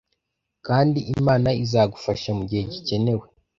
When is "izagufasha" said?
1.63-2.29